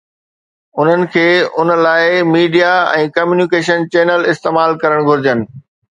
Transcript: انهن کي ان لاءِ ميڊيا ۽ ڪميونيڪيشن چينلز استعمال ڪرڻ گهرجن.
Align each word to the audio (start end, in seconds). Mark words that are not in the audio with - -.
انهن 0.83 1.03
کي 1.15 1.25
ان 1.63 1.73
لاءِ 1.87 2.17
ميڊيا 2.35 2.71
۽ 3.03 3.11
ڪميونيڪيشن 3.19 3.87
چينلز 3.97 4.29
استعمال 4.35 4.77
ڪرڻ 4.87 5.07
گهرجن. 5.11 5.45